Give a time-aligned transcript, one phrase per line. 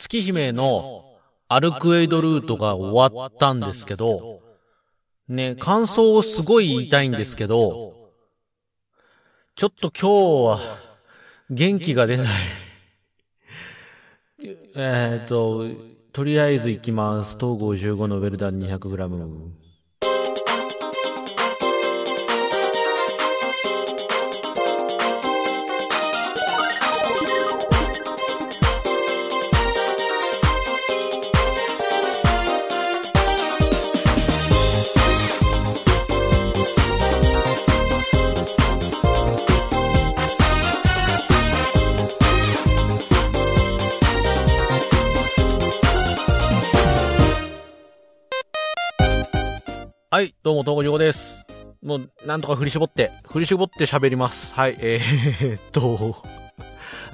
[0.00, 1.04] 月姫の
[1.46, 4.40] アルクエイドルートが終わったんですけど、
[5.28, 8.10] ね、感想をすごい言いたいんですけど、
[9.56, 10.78] ちょっと今日は
[11.50, 12.28] 元気が出ない。
[14.74, 15.66] えっと、
[16.12, 17.36] とりあえず行きます。
[17.38, 19.69] 東郷15のウェルダン 200g。
[50.12, 51.46] はい、どうも、東郷洋です。
[51.84, 54.52] もう、なんとか振り絞って、振り絞って喋ります。
[54.54, 56.16] はい、えー、っと、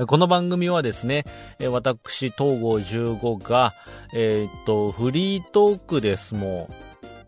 [0.07, 1.27] この番組はですね、
[1.71, 3.75] 私、東郷15が、
[4.15, 6.35] えー、っと、フリートークです。
[6.35, 6.71] も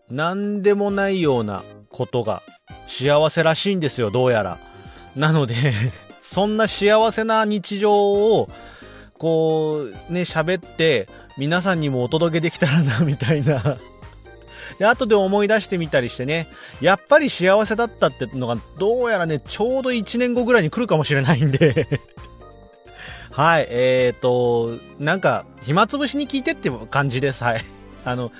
[0.09, 2.41] う、なんでもないようなことが
[2.87, 4.57] 幸せらしいんですよ、どうやら。
[5.15, 5.53] なので
[6.23, 8.49] そんな幸せな日常を、
[9.19, 13.77] こう、ね、喋って、皆さんにもお届けできたらな、みたいな
[14.79, 16.47] で、後で思い出してみたりしてね、
[16.81, 21.87] やっぱり幸せだったってのが、どうやらね、ちょうど1年後ぐらいに来るかもしれないんで
[23.31, 27.43] はい、えーと、なんか、暇つぶしに聞いてって感じです。
[27.43, 27.65] はい。
[28.05, 28.31] あの、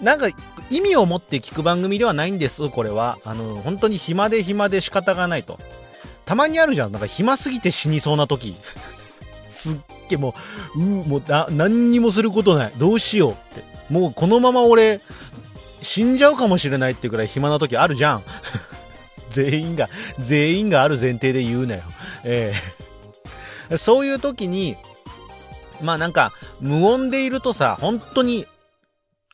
[0.00, 0.28] なんか、
[0.70, 3.18] 意味を持って聞く番組ではないんです、これは。
[3.24, 5.58] あの、本当に暇で暇で仕方がないと。
[6.24, 6.92] たまにあるじゃん。
[6.92, 8.54] なんか暇すぎて死にそうな時。
[9.48, 10.34] すっげえも
[10.76, 12.72] う、うもうな、何にもすることない。
[12.76, 13.64] どうしようって。
[13.90, 15.00] もうこのまま俺、
[15.82, 18.22] 死んじゃうかもしれないってくらい暇な時あるじゃん。
[19.30, 21.82] 全員が、全員がある前提で言うなよ。
[22.24, 24.76] えー、そういう時に、
[25.82, 28.46] まあなんか、無音でいるとさ、本当に、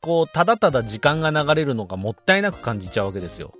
[0.03, 3.55] こう、ただただ時間が流れるのがもったいなく感じちゃうわけですよ。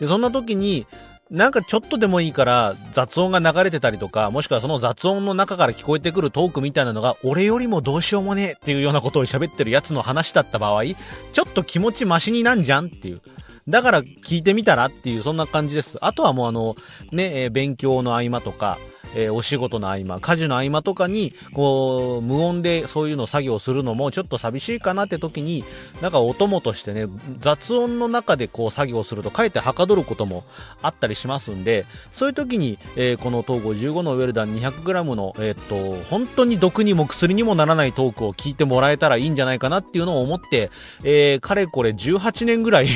[0.00, 0.86] で、そんな時に、
[1.30, 13.20] なんかちょっとでもいいから雑音が流れてたりとか、もしくはその雑音の中から聞こえてくるトークみたいなのが、俺よりもどうしようもねえっていうようなことを喋ってるやつの話だった場合、ちょっと気持ちマシになんじゃんっていう。
[13.68, 15.98] だから聞いてみたらっていう、そんな感じです。
[16.00, 16.76] あとはもうあの、
[17.10, 18.78] ね、え、勉強の合間とか、
[19.14, 25.64] えー、お仕事の合間、家事の合間とかに、こう、無音でそういうの作業するのもちょっと寂しいかなって時に、
[26.00, 27.06] なんかお供としてね、
[27.38, 30.44] 雑音の中でこう作業するとかえってはかどることも
[30.82, 40.70] あったりしますんで、そういう時に、えー、この東郷15のウェルダン 200g の、えー、っと、本当に毒にも薬にもならないトークを聞いてもらえたらいいんじゃないかなっていうのを思って、
[41.02, 42.88] えー、かれこれ18年ぐらい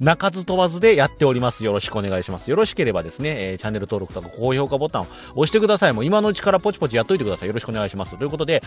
[0.00, 1.64] 鳴かず飛ばずでやっております。
[1.64, 2.50] よろしくお願いします。
[2.50, 5.92] よろしければですね、えー、チャンネル登録とか高評価ボタンを押してください。
[5.92, 7.48] もう今のうちからポチポチやっといてください。
[7.48, 8.16] よろしくお願いします。
[8.16, 8.62] ということで、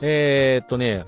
[0.00, 1.04] えー、っとね、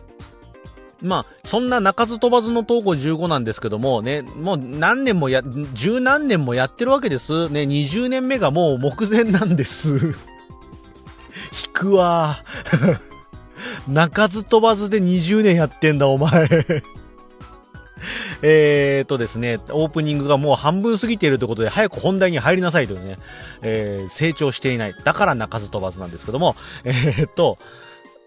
[1.02, 5.42] まあ、そんな鳴かず飛ばずの東郷15なんですけども、ね、もう何年もや、
[5.74, 7.48] 十何年もやってるわけです。
[7.50, 10.14] ね、20年目がもう目前なんです。
[11.66, 12.44] 引くわ。
[13.88, 16.48] 鳴かず飛ばずで20年やってんだ、お前
[18.42, 23.16] えーとですね、オープニングがもう半分過ぎているということで、早く本題に入りなさいというね、
[23.62, 24.94] えー、成長していない。
[25.04, 27.58] だから泣かず飛ばずなんですけども、えーと、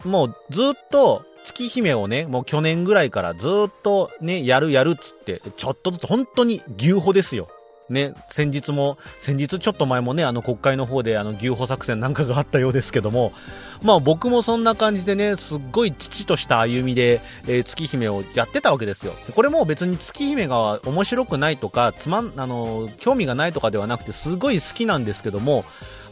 [0.04, 7.48] もうずっと、月姫をね、もう去年ぐらいからずっとね、やるやるっつって、ちょっとずつ本当に牛歩ですよ。
[7.90, 13.32] ね、先日も、先日ちょっと前もね、あの国会の方であの牛歩作戦なんかがあったようですけども、
[13.84, 19.14] まあ僕もそんな感じでね、すっごい父とした歩みで、えー、月姫をやってたわけですよ。
[19.36, 25.64] これも別に月姫が面白くないとか、つまん、あの、興味がないとかではなくて、すごい好きなんですけども、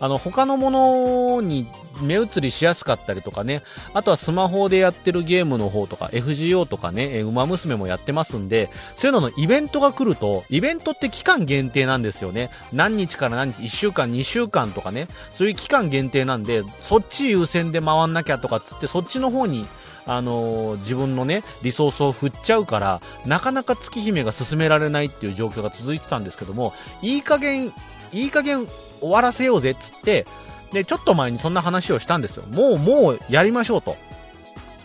[0.03, 1.65] あの、他のものに
[2.01, 12.49] 目移りしやすかったりとかね、あとはスマホでやってるゲームの方とか、FGO とかね、ウマ娘もやってますんで、そういうののイベントが来ると、イベントって期間限定なんですよね。
[12.73, 19.65] 何日から何日、1週間、2週間とかね、そういう期間限定なんで、そっち優先で回んなきゃとかっつって、そっちの方に、
[20.05, 27.67] あのー、自分のね、リソースを振っちゃうから、なかなか月姫が進められないっていう状況が続いてたんですけども、いい加減、
[28.11, 28.67] いい加減
[28.99, 30.25] 終わらせようぜっつって、
[30.71, 32.45] で、ちょっと前にそんな話をしたんですよ。
[32.47, 33.95] もう、もうやりましょうと。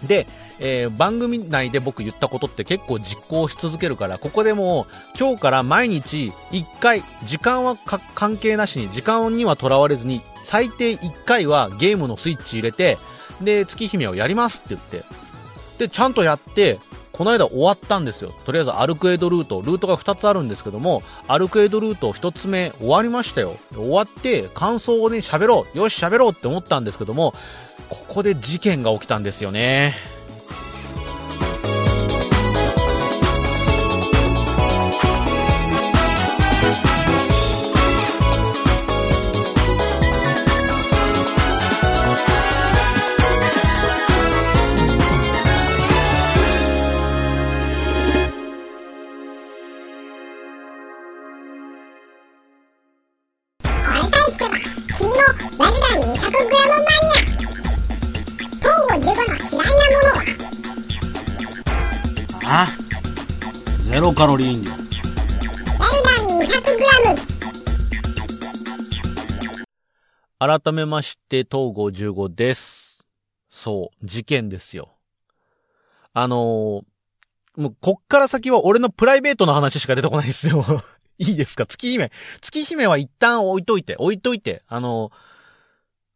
[0.07, 0.27] で、
[0.61, 4.87] えー、番組内で僕言ったことって結構実行し続けるから、ここでも
[5.19, 7.77] 今日から毎日1回、時間は
[8.15, 12.99] 関係なしに、時間にはとらわれずに、最低1回はゲームのスイッチ入れて、
[13.41, 15.05] で、月姫をやりますって言って、
[15.79, 16.79] で、ちゃんとやって、
[17.13, 18.33] この間終わったんですよ。
[18.45, 23.57] とりあえずアルクエイドルート、ルートが2つあるんですけども、アルクエイドルート1つ目終わりましたよ。
[23.75, 25.79] 終わって感想をね、喋ろう。
[25.79, 27.35] よし、喋ろうって思ったんですけども、
[27.89, 29.97] ここで事件が起きたんですよね。
[70.49, 73.05] 改めまして、東郷15です。
[73.51, 74.97] そう、事件ですよ。
[76.13, 76.83] あのー
[77.57, 80.65] もう、こっから先は俺のプライベートの話しか出てこないですよ。
[81.19, 81.67] いいですか？
[81.67, 82.13] 月姫。
[82.41, 84.63] 月姫は一旦置いといて、置いといて。
[84.69, 85.13] あのー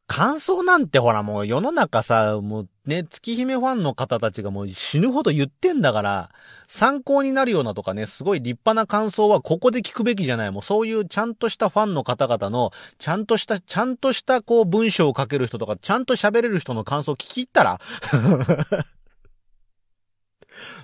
[0.09, 6.31] 感想なんてほらもう世の中さ、もうね、月姫ファンの方たちがもう死ぬほど言ってんだから、
[6.67, 10.51] 参考になるようなとかね、すごい立派な感想はここで聞くべきじゃない。
[10.51, 17.81] もうそういうちゃんとしたファンの方々の、ちゃんとした、ちゃんとしたこう文章を書ける人とか、ちゃんと喋れる人の感想を聞き入ったら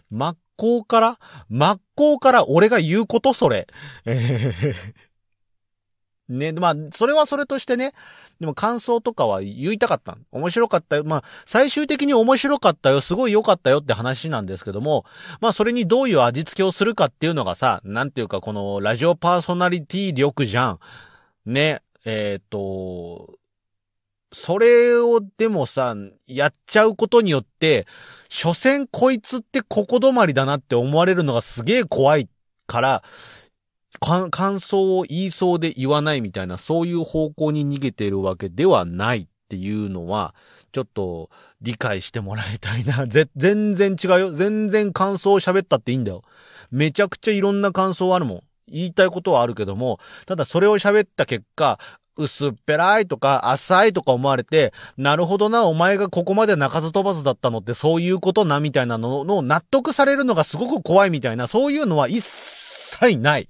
[0.09, 1.19] 真っ向から
[1.49, 3.67] 真っ向から俺が言うことそれ。
[4.05, 5.08] えー
[6.29, 7.93] ね、まあ、それはそれとしてね、
[8.41, 10.19] でも感想とかは言いたかった。
[10.31, 11.05] 面白かったよ。
[11.05, 13.01] まあ、最終的に面白かったよ。
[13.01, 15.05] すごい良かったよって話なんですけども、
[15.41, 20.79] まあ、それにどういう味付けをするかっていうのがさ、なんていうか、このラジオパーソナリティ力じゃん。
[21.47, 23.39] ね、えっ、と、
[24.33, 25.95] それをでもさ、
[26.27, 27.87] やっちゃうことによって、
[28.29, 32.29] 所詮こいつってここ止まりだなって思われるのがすげえ怖い
[32.67, 33.03] から、
[34.01, 40.35] 感想を言いそうで言わないみたいな、そういう方向に逃げているわけではないっていうのは、
[40.73, 41.31] ちょっと
[41.63, 43.07] 理解してもらいたいな。
[43.09, 44.33] ぜ、全然違うよ。
[44.33, 46.23] 全然感想を喋ったっていいんだよ。
[46.71, 48.43] めちゃくちゃいろんな感想あるもん。
[48.71, 51.79] 言いたいことはあるけども、ただそれを喋った結果、
[52.19, 63.49] 薄っぺらいとか浅いとか思われて、なるほどな、お前がここまで鳴かず飛ばずだったのってそういうことな、みたいなのの納得されるのがすごく怖いみたいな、そういうのは一切ない。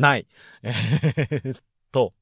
[0.00, 0.26] ない。
[0.62, 1.62] えーっ
[1.92, 2.12] と。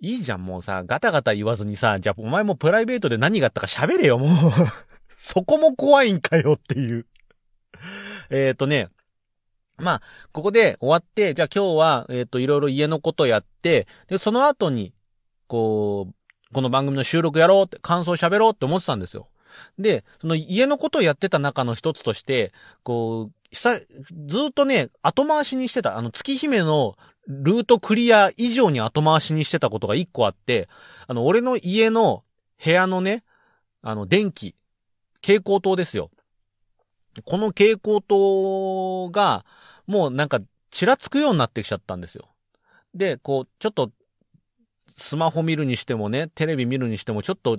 [0.00, 4.30] いいじゃん、もうさ、ガタガタ言わずにさ、じゃあお前もプライベートで何があったか喋れよ、もう。
[5.16, 7.06] そこも怖いんかよっていう。
[8.30, 8.90] えっとね、
[9.76, 10.02] まあ、
[10.32, 14.94] ここで終わって、じゃあ今日は、えーっと、いろいろ家のことやって、で、その後に、
[15.48, 19.28] こう、この番組の収録やろうって、感想喋ろうって思ってたんですよ。
[19.78, 22.52] で、その家のことをやってた中の一つとして、
[22.82, 23.80] こう、久
[24.26, 26.96] ずっとね、後回しにしてた、あの、月姫の
[27.26, 30.68] ルートクリア以上に後回しにしてたことが一個あって、
[31.06, 32.24] あの、俺の家の
[32.62, 33.24] 部屋のね、
[33.82, 34.54] あの、電気、
[35.20, 36.10] 蛍光灯ですよ。
[37.24, 39.44] この蛍光灯が、
[39.86, 40.40] もうなんか、
[40.70, 42.28] ちらつくようになってきちゃったんですよ。
[42.94, 43.90] で、こう、ちょっと、
[44.96, 47.58] スマホ見るにしてもね、テレビ見るにしても、ちょっと、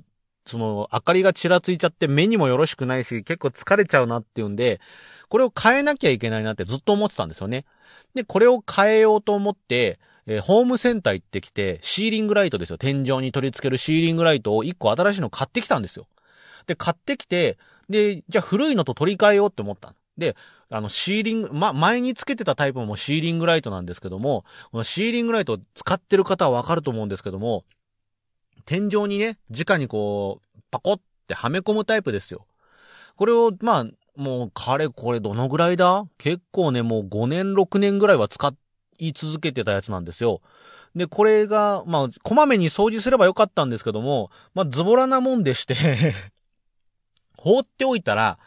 [0.50, 4.82] その、明かりがちらついちゃって目にもよろしくないし、結構疲れちゃうなっていうんで、
[5.30, 7.66] これを変えなきゃいけないなってずっと思ってたんですよね。
[8.14, 12.78] で、これを変えようと思って、えーホームセンター行ってきて、シーリングライトですよ。
[12.78, 16.08] 天井に取り付けるシーリングライトを一個新しいの買ってきたんですよ。
[16.68, 17.58] で、買ってきて、
[17.90, 19.96] で、じゃあ古いのと取り替えようって思った。
[20.18, 20.36] で、
[20.70, 27.64] あの、シーリング、ま、前につけてたタイプもシーリングライトなんですけども、このシーリングライトを使ってる方はわかると思うんですけども、
[28.66, 32.46] 天井にね、直にこう、パコってはめ込むタイプですよ。
[33.16, 33.86] これを、まあ、
[34.16, 36.06] もう、かれこれどのぐらいだ？
[36.18, 38.54] 結構ね、もう5年、6年ぐらいは使
[38.98, 40.42] い続けてたやつなんですよ。
[40.96, 45.76] で、これが、まあ、こまめに掃除すればよかったんですけども、まあ、ズボラなもんでして、
[47.38, 48.38] 放っておいたら、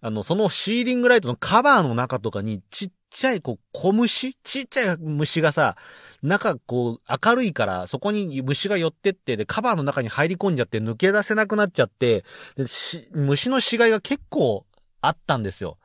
[0.00, 4.34] あの、そのシーリングライトのカバーの中とかにちっちゃい、こう、小虫？
[4.42, 5.76] ちっちゃい虫がさ、
[6.22, 12.24] 中、こう、明るいから、そこに虫が寄ってって、で、カバーの中に入り込んじゃって、抜け出せなくなっちゃって、
[12.56, 12.64] で、
[13.12, 14.66] 虫の死骸が結構
[15.00, 15.78] あったんですよ。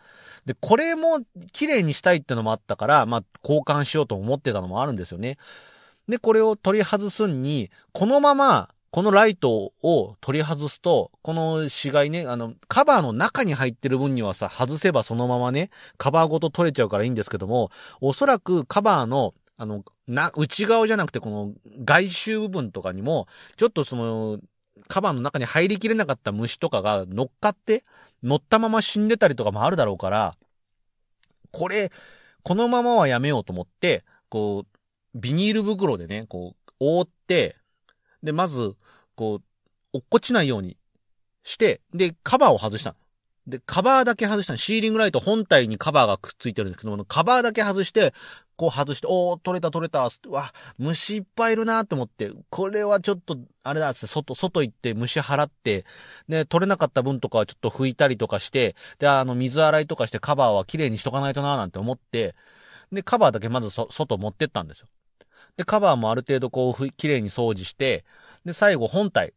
[0.45, 5.37] で、これも綺麗にしたいってのもあったから、まあ、交換しようと思ってたのもあるんですよね。
[6.09, 17.71] で、これを取り外すに、このまま、このライトを取り外すと、この死骸ね、あの、カバーの中に入ってる分にはさ、外せばそのままね、カバーごと取れちゃうからいいんですけども、
[18.01, 23.25] おそらくカバーの、あの、な、内側じゃなくてこの外周部分とかにも、
[23.57, 24.37] ちょっとその、
[24.87, 27.85] カバーの中に入りきれなかった虫とかが乗っかって、
[28.21, 30.35] 乗ったまま死んでたりとかもあるだろうから、
[31.49, 31.91] これ、
[32.43, 37.55] このままはやめようと思って、こう、ビニール袋でね、こう、覆って、
[38.23, 38.75] で、まず、
[39.15, 39.43] こう、
[39.93, 40.77] 落っこちないように
[41.43, 42.95] して、で、カバーを外した。
[43.45, 44.55] で、カバーだけ外した。
[44.55, 48.13] シーリングライト本体にカバーがくっついてるんですけども、カバーだけ外して、
[48.55, 55.85] こう外して、おー、取れた取れた、わ、虫いっぱいいるなと思って、これはちょっと、あれだっつって、外、外行って虫払って、
[56.29, 62.35] で、取れなかった分とかはちょっと拭いたりとかして、で、あの、水洗いとかしてカバーは綺麗にしとかないとなーなんて思って、
[62.93, 64.87] で、カバーだけまずそ、外持ってったんですよ。
[65.57, 68.05] で、カバーもある程度こう、綺麗に掃除して、
[68.45, 69.33] で、最後本体。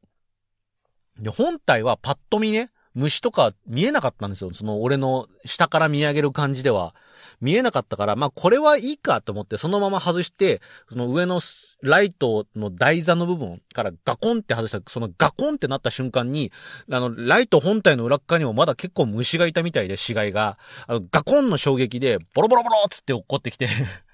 [1.19, 4.53] で、本体はパッと見ね、虫とか見えなかったんですよ。
[4.55, 6.95] その俺の下から見上げる感じでは。
[7.41, 11.41] 見えなかったから、まあこれはいいかと思ってそのまま外して、その上の
[11.83, 16.53] ライトの台座の部分からガコンって外した、そのガコンってなった瞬間に、
[16.91, 20.59] あの、ライト本体の裏側にもまだ結構虫がいたみたいで、死骸が。
[20.87, 23.69] あの、ガコンの衝撃で、ボロボロボロっつって落っこってきて、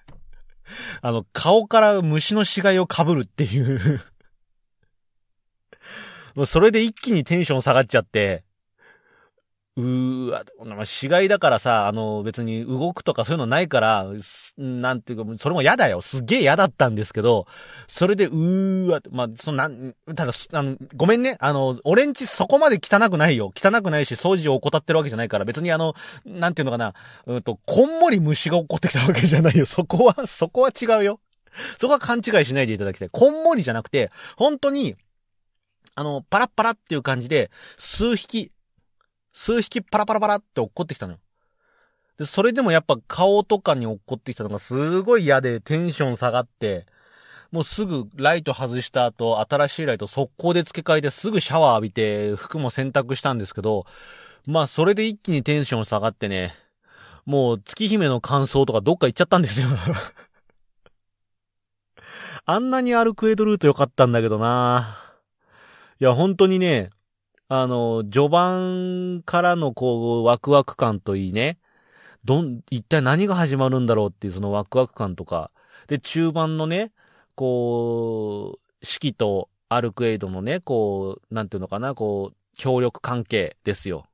[1.01, 4.01] あの、顔から虫の死骸を被るっていう。
[6.35, 8.45] もうそれで一気にテンション下がっちゃって、
[9.75, 10.45] うわ、
[10.85, 14.07] 死骸だからさ、あの、別に動くとかそういうのないから、
[14.59, 16.03] なんていうか、それも嫌だよ。
[16.03, 17.47] すげえ嫌だったんですけど、
[17.89, 21.39] それで、うわ、まあ、そのな、ただ、あの、ごめんね。
[21.41, 23.51] あの、俺んちそこまで汚くないよ。
[23.57, 25.95] 汚くないし、掃除を怠ってるわけじゃないから、別にあの、
[26.27, 26.93] なんていうのかな、
[27.25, 29.65] うんと、こんもり虫が起こってきたわけじゃないよ。
[29.65, 31.19] そこは、そこは違うよ。
[31.79, 33.09] そこは勘違いしないでいただきたい。
[33.11, 34.97] こんもりじゃなくて、本当に、
[35.95, 38.51] あの、パラッパラっていう感じで、数匹、
[39.33, 41.19] 数匹パラパラパラって落っこってきたのよ。
[42.19, 46.87] で、それでもやっぱ顔とかに落っこってきたのがすごい嫌でテンション下がって、
[47.51, 53.85] もうすぐライト外した後、新しいライト速攻で付け替えてすぐシャワー浴びて服も洗濯したんですけど、
[54.47, 56.55] まあそれで一気にテンション下がってね、
[57.27, 59.69] もう月姫の感想とかどっか行っちゃったんですよ。
[62.45, 64.99] あんなに歩くエドルート良かったんだけどな
[66.01, 66.91] いや、本当にね、
[67.55, 71.59] あの、序盤からのこう、ワクワク感といいね、
[72.25, 75.51] どん、一体何が始まるんだろうっていうそのワクワク感とか、
[75.87, 76.93] で、中盤のね、
[77.35, 84.07] こう、四季とアルクエイドのね、こう、なんていうのかな、こう、協力関係ですよ。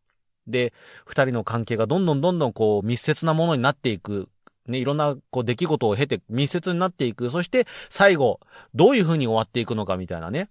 [0.48, 0.72] で、
[1.06, 4.28] 二人の関係がどんどんどんどんこう、密接なものになっていく。
[4.66, 7.30] ね、いろんな、こう、出来事を経て密接になっていく。
[7.30, 8.40] そして、最後、
[8.74, 10.50] どういう風に終わっていくのかみたいなね。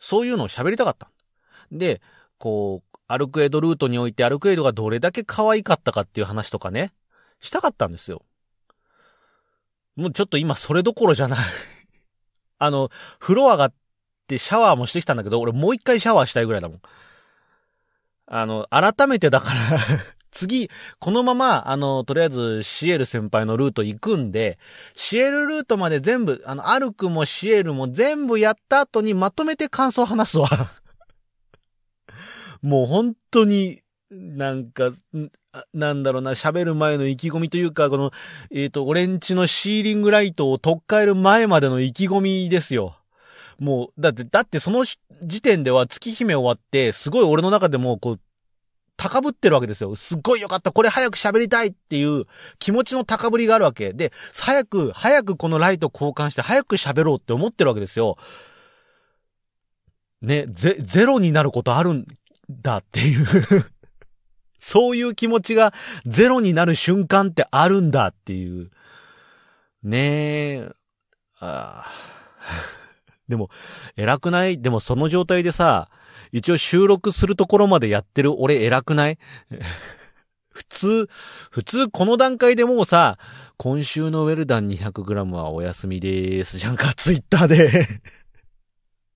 [0.00, 1.10] そういうのを喋りたかった。
[1.72, 2.00] で、
[2.38, 6.92] こう、アルクエドルートにおいてアルクエドがどれだけ可愛かったかっていう話とかね、
[7.40, 8.22] したかったんですよ。
[9.96, 11.38] もうちょっと今それどころじゃない。
[12.58, 13.72] あの、風呂上がっ
[14.26, 16.80] てシャワーもしてきたんだけど、俺もう一回シャワーしたいぐらいだもん。
[18.26, 19.78] あの、改めてだから、
[20.30, 24.58] 次、このまま、あの、とりあえず、シエル先輩のルート行くんで、
[24.94, 30.48] シエルルートまで全部、あの、アルクもシエルも全部やった後にまとめて感想話すわ。
[32.62, 34.90] もう本当に、なんか、
[35.72, 38.10] なんだろうな、喋る前の意気込みというか、この、
[38.50, 42.96] えっ、と、俺んちのシーリングライトを取っ替える前までの意気込みですよ。
[43.58, 48.20] もう、だって、だってその時点では月姫終わって、すごい俺の中でもこう、
[48.98, 49.94] 高ぶってるわけですよ。
[49.94, 50.72] すっごいよかった。
[50.72, 52.24] これ早く喋りたいっていう
[52.58, 53.92] 気持ちの高ぶりがあるわけ。
[53.92, 58.16] で、早く、早くこのライト交換して早く喋ろうって思ってるわけですよ。
[60.20, 62.06] ね、ゼ、ゼロになることあるん
[62.50, 63.26] だっていう。
[64.58, 65.72] そういう気持ちが
[66.04, 68.70] ゼロになる瞬間ってあるんだっていう。
[69.84, 70.70] ねえ。
[71.38, 71.90] ああ。
[73.28, 73.48] でも、
[73.96, 74.60] 偉くない？
[74.60, 75.88] でもその状態でさ、
[76.32, 79.18] 一応収録するところまでやってる俺偉くない？
[80.50, 81.08] 普通、
[81.50, 83.18] 普通この段階でもうさ、
[83.56, 87.68] 今週のウェルダン 200g はお休みでーすじゃんか、ツイッターで。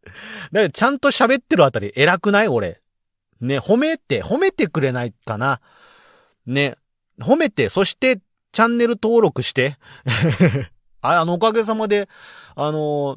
[0.05, 0.13] だか
[0.53, 2.49] らちゃんと喋ってるあたり偉くない？
[2.49, 2.81] 俺。
[3.41, 5.61] ね、褒めて、褒めてくれないかな？
[6.47, 6.77] ね、
[7.21, 8.21] 褒めて、そして、
[8.53, 9.77] チャンネル登録して。
[11.01, 12.09] ああの、おかげさまで、
[12.55, 13.17] あの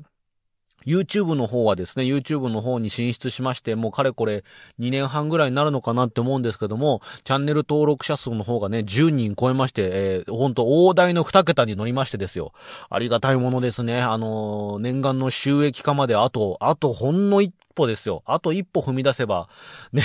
[0.86, 4.44] YouTube の方はですね、YouTube の方に進出しまして、もうかれこれ
[4.80, 12.54] 2年半ぐらいになるのかなって思うんですけども、チャンネル登録者数の方がね、10人超えまして、えー、ほんと大台の2桁に乗りましてですよ。
[12.90, 14.02] ありがたいものですね。
[14.02, 18.24] あのー念願の収益化まであと、あとほんの一歩ですよ。
[18.26, 19.50] あと一歩踏み出せば、
[19.92, 20.04] ね、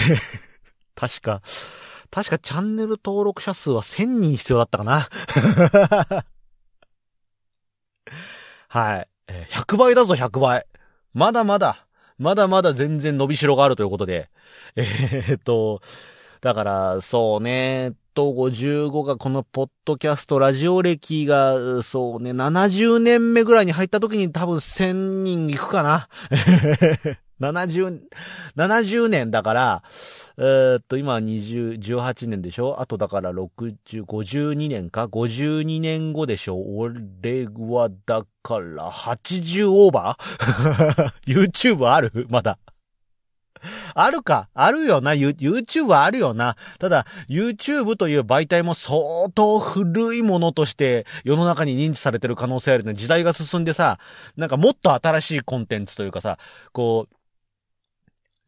[0.94, 1.42] 確か、
[2.10, 5.08] 確かチャンネル登録者数は1000人必要だったかな。
[8.68, 9.08] はい。
[9.50, 10.66] 100倍だぞ、100倍。
[11.14, 11.86] まだまだ。
[12.18, 14.28] まだまだ全然伸びしろがあるということで。
[14.76, 15.80] えー、っと、
[16.40, 26.08] だから、そうね、と55がこのポッドキャスト、ラジオ歴が、そうね、70年目ぐらいに入った時に多分1000人いくかな。
[27.40, 28.00] 70、
[28.56, 29.82] 70年だから、
[30.36, 32.80] えーっと、今20、18年でしょ？
[32.80, 36.56] あとだから60、52年か ?52 年後でしょ？
[36.76, 37.00] 俺
[37.46, 42.26] はだから80オーバー ?YouTube ある？
[42.30, 42.58] まだ。
[43.94, 44.48] あるか？
[44.54, 46.56] あるよな？YouTube あるよな？
[46.78, 52.94] ただ、YouTube という媒体も相当古いものとして世の中に認知されてる可能性あるね。
[52.94, 53.98] 時代が進んでさ、
[54.38, 56.38] なんかもっと新しいコンテンツというかさ、
[56.72, 57.14] こう、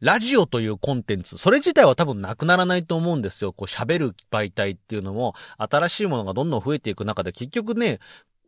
[0.03, 3.53] ラジオというコンテンツ、それ自体は多分なくならないと思うんですよ。
[3.53, 7.99] こう喋る媒体っていうのも、新しいものがどんどん増えていく中で、結局ね、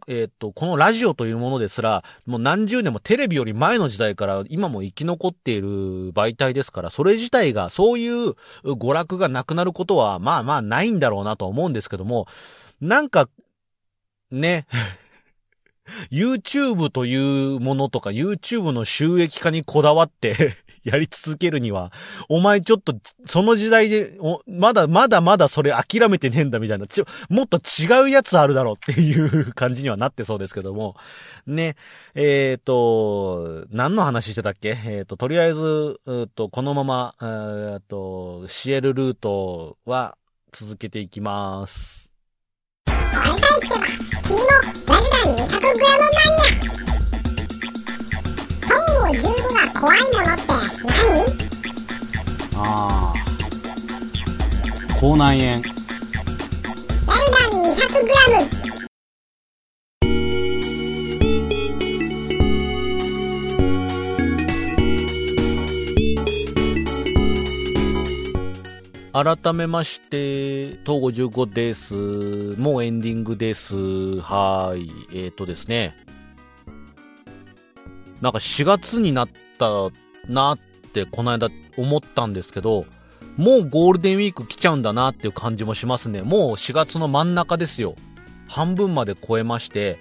[0.09, 5.67] えっ、と、このラジオというものですら、もう何十年もテレビより前の時代から今も生き残っている
[6.11, 8.31] 媒体ですから、それ自体が、そういう
[8.65, 12.27] 娯楽がなくなることは、まあまあないんだろうなと思うんですけども、
[12.81, 13.29] なんか、
[14.29, 14.67] ね、
[16.11, 20.57] YouTube というものとか YouTube の収益化にこだわって
[20.89, 21.91] やり続けるには、
[22.29, 22.93] お前ちょっと、
[23.25, 30.95] その時代で、おまだまだまだそれ諦めてねえんだみたいな、ちょ、もっと違うやつあるだろうっていう感じにはなってそうですけども、
[31.47, 31.75] ね、
[32.13, 34.77] えっ、と、何の話してたっけ？
[34.85, 40.17] えっ、と、とりあえず、うーと、このまま、えっ、と、シエルルートは
[40.51, 42.11] 続けていきます。
[44.23, 45.63] 君もラルダン 200g
[49.01, 49.54] マニア。
[49.85, 50.41] 怖いものって
[50.83, 50.89] 何？
[52.55, 53.17] ああ
[54.99, 58.65] 口内炎ラルダン 200g
[69.13, 71.93] 改めまして、東郷15です。
[71.93, 73.75] もうエンディングです。
[74.19, 74.91] はーい。
[75.13, 75.95] えっ、とですね。
[78.21, 79.89] なんか4月になった
[80.27, 80.57] なっ
[80.93, 82.85] てこの間思ったんですけど、
[83.37, 86.21] もうゴールデンウィーク来ちゃうんだなっていう感じもしますね。
[86.21, 87.95] もう4月の真ん中ですよ。
[88.47, 89.99] 半分まで超えまして、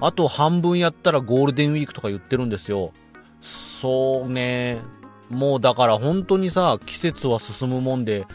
[0.00, 2.92] あと半分やったらゴールデンウィークとか言ってるんですよ。
[3.40, 4.80] そうね。
[5.28, 8.26] もうだから本当にさ、季節は進むもんで、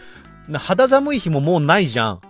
[0.53, 2.21] 肌寒い日ももうないじゃん。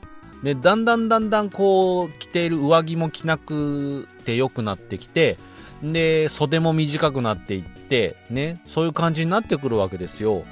[0.44, 5.38] で、だんだんだんだんこう、着ている上着も着なくて良くなってきて、
[5.84, 10.43] で、袖も短くなっていって、ね、そういう感じになってくるわけですよ。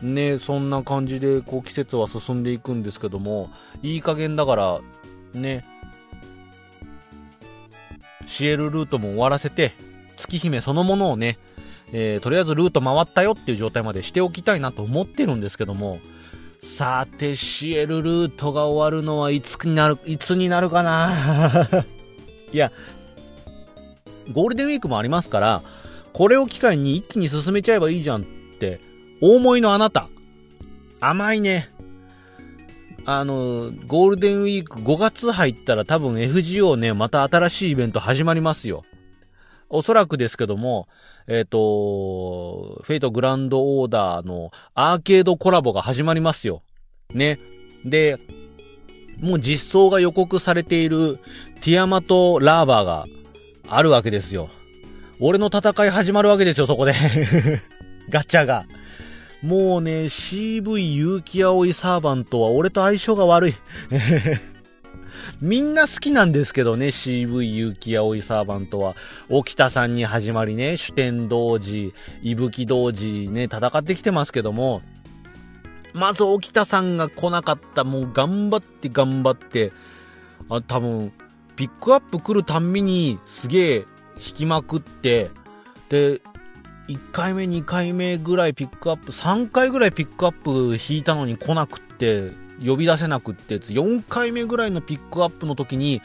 [0.00, 3.50] ね、そんな感じで、こう、季節は進んでいくんですけども、
[3.82, 4.80] いい加減だから、
[5.34, 5.64] ね、
[8.26, 9.72] シエルルートも終わらせて、
[10.16, 11.38] 月姫そのものをね、
[11.92, 15.98] えーとりあえずルート回ったよっていう状態までしておきたいなと思ってるんですけども、
[16.62, 21.68] さて、シエルルートが終わるのはいつになる、いつになるかな？
[22.52, 22.70] いや、
[24.32, 25.62] ゴールデンウィークもありますから、
[26.12, 28.24] これを機会に一気に進めちゃえばいいじゃんっ
[28.58, 28.80] て、
[29.20, 30.08] 大思いのあなた。
[31.00, 31.70] 甘いね。
[33.04, 38.84] あの、ゴールデンウィーク5月入ったら多分 FGO ね、また新しいイベント始まりますよ。
[39.70, 40.88] おそらくですけども、
[41.26, 46.62] えっ、と、フェイトグランドオーダーのアーケードコラボが始まりますよ。
[47.12, 47.38] ね。
[47.84, 48.18] で、
[49.20, 51.18] もう実装が予告されている
[51.60, 53.06] ティアマとラーバーが
[53.68, 54.48] あるわけですよ。
[55.20, 56.94] 俺の戦い始まるわけですよ、そこで。
[58.08, 58.66] ガチャが。
[59.42, 63.54] もうね、CV 勇気葵サーバントは俺と相性が悪い。
[65.40, 68.96] みんな好きなんですけどね、CV 勇気葵サーバントは。
[69.28, 74.82] 沖田さんに始まりね、主典同時、伊吹同時ね、戦ってきてますけども、
[75.92, 79.72] まず沖田さんが来なかった、もう頑張って頑張って、
[80.48, 81.12] あ、多分、
[81.58, 85.32] ピックアップ来るたんびにすげえ引きまくって、
[85.88, 86.20] で、
[86.86, 92.30] 1回目、2回目ぐらいピックアップ、3回ぐらいピックアップ引いたのに来なくって、
[92.64, 96.00] 呼び出せなくって、4回目ぐらいのピックアップの時に、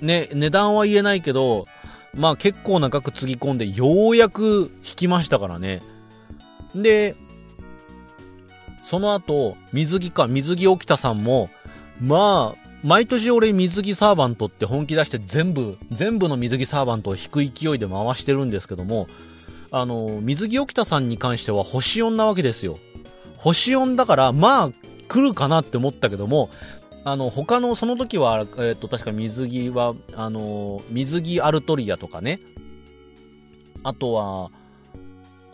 [0.00, 1.68] ね、値段は言えないけど、
[2.12, 5.80] まあ結構な額つぎ込んで、ようやく引きましたからね。
[6.74, 7.14] で、
[8.82, 11.50] その後、水着か、水着沖田さんも、
[12.00, 19.08] まあ、毎年俺水着サーバントって本気出して全部、全部の水着サーバントを引く勢いで回してるんですけども、
[19.70, 22.78] あの、水着沖田さんに関しては星4なわけですよ。
[23.36, 24.70] 星4だから、まあ、
[25.08, 26.50] 来るかなって思ったけども、
[27.04, 32.40] あの、他の、その時は、えっ、と、確か水着は、あの、水着アルトリアとかね、
[33.82, 34.50] あとは、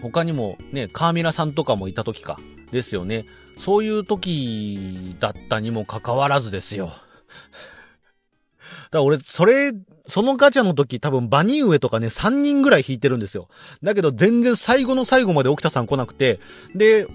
[0.02, 2.38] 他にもね、カーミラさんとかもいた時か。
[2.70, 3.24] ですよね。
[3.58, 6.90] そういう時だったにもかかわらずですよ。
[7.34, 9.72] だから俺、それ、
[10.06, 13.48] そのガチャの時多分バニーウェとかね、3人ぐらい引いてるんですよ。
[13.82, 16.40] だけど全然最後の最後まで沖田さん来なくて、
[16.74, 17.06] で、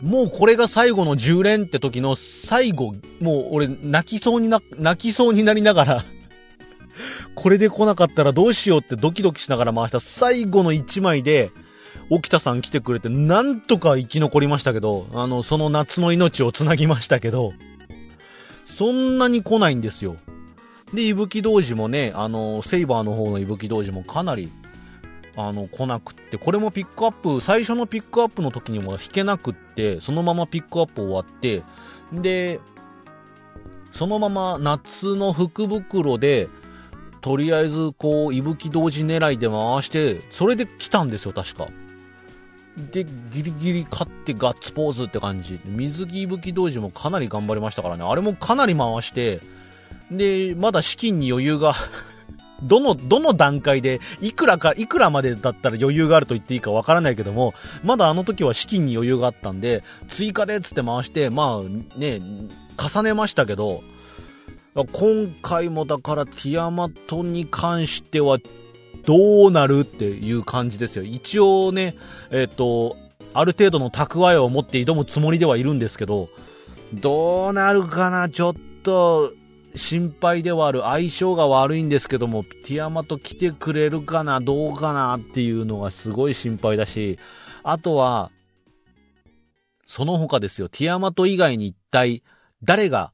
[0.00, 6.04] もうこれが最後の10連って時の最後、もう俺泣きそうにな、泣きそうになりながら
[7.34, 11.50] これで来なかったらどうしようってドキドキしながら回した最後の1枚で、
[12.10, 17.52] 沖田さん来てくれて、なんとか生き残りましたけど、あの、その夏の命を繋ぎましたけど、
[18.72, 20.16] そんなに来ないんですよ。
[20.94, 24.50] で、いぶき童子もね、あの、セイバーの方のいぶき童子もかなり、
[25.36, 31.62] あの、来なくって、これもピックアップ、最初のピックアップの時にも弾けなくって、そのままピックアップ終わって、
[32.12, 32.60] で、
[33.92, 36.48] そのまま夏の福袋で、
[37.20, 41.68] とりあえずこう、いぶき同時狙いで回して、それで来たんですよ、確か。
[42.76, 45.60] で、ギリギリ勝ってガッツポーズって感じ。
[45.64, 48.04] 水着いぶき同時もかなり頑張りましたからね。
[48.04, 49.40] あれもかなり回して、
[50.10, 51.74] で、まだ資金に余裕が
[52.62, 62.20] どの、どの段階で、いくらか、いくらまでだったら余裕があると言っていいかわからないけども、まだあの時は資金に余裕があったんで、追加でっつって回して、まあね、
[62.78, 63.82] 重ねましたけど、
[64.74, 68.38] 今回もだからティアマトに関しては
[69.04, 71.04] どうなるっていう感じですよ。
[71.04, 71.94] 一応ね、
[72.30, 72.96] えっ、ー、と、
[73.34, 76.28] ある程度の蓄えを持って挑むつもりではいるんですけど、
[76.94, 79.32] どうなるかな、ちょっと、
[79.74, 80.82] 心配ではある。
[80.82, 85.16] 相性が悪いんですけども、ティアマト来てくれるかな、どうかな？
[85.16, 87.18] っていうのがすごい心配だし、
[87.62, 88.30] あとは、
[89.86, 92.22] その他ですよ、ティアマト以外に一体
[92.62, 93.12] 誰が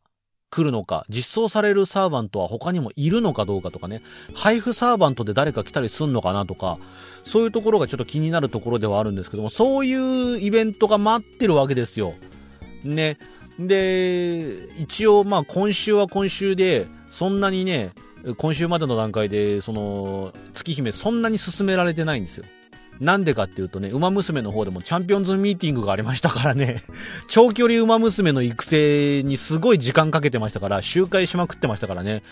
[0.51, 4.03] 来るのか、実装されるサーバントは他にもいるのかどうかとかね、
[4.35, 6.79] 配布サーバントで誰か来たりすんのかなとか、
[7.23, 12.15] そういうところがちょっと気になるところではあるんですけども、そういうイベントが待ってるわけですよ。
[12.85, 13.19] ね。
[13.59, 17.93] で、一応まあ今週は今週で、そんなにね、
[18.37, 22.45] 今週までの段階で、その、月姫そんなに進められてないんですよ。
[23.01, 26.83] なんでかっていうとね、馬娘の方でもチャンピオンズミーティングがありましたからね、
[27.29, 32.23] 長距離馬娘の育成にすごい時間かけてましたから、周回しまくってましたからね、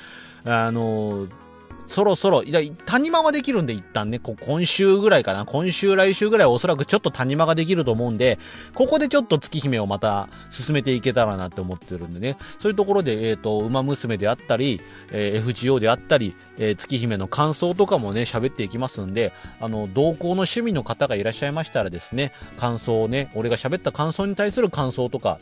[0.44, 1.45] あのー
[1.87, 8.38] そろそろ、いや、谷間はできるんで一旦ね、こ今週ぐらいかな、今週来週ぐらいおそらくちょっと谷間ができると思うんで、
[8.75, 25.38] ここでちょっと月姫をまた進めていけたらなって思ってるんでね、そういうところで、えっ、ー、と、馬娘であったり、えー、FGO であったり、えー、月姫の感想とかもね、喋っていきますんで、あの、同行の趣味の方がいらっしゃいましたらですね、感想をね、俺が喋った感想に対する感想とか、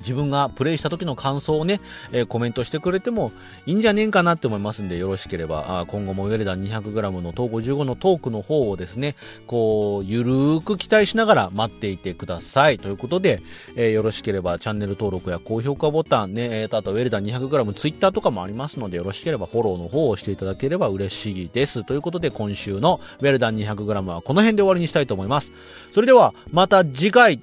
[0.00, 1.80] 自分がプレイした時の感想をね、
[2.12, 3.32] えー、コメントしてくれても
[3.66, 12.78] いいんじゃねえかなって思いますんで、よろしければ、あ今後もウェルダン 200g の東55のトークの方をですね、こう、ゆるーく期待しながら待っていてください。
[12.78, 13.42] ということで、
[13.76, 21.84] えー、よろしければチャンネル登録や高評価ボタンね、えー、あとウェルダン 200g ツイッターとかもありますので、よろしければフォローの方をしていただければ嬉しいです。
[21.84, 25.52] ということで、今週のウェルダン 200g はこの辺で終わりにしたいと思います。
[25.92, 27.40] それでは、また次回